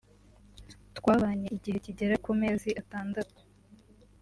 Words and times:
“Twabanye 0.97 1.47
igihe 1.57 1.77
kigera 1.85 2.15
ku 2.25 2.31
mezi 2.41 2.69
atandatu 2.81 3.39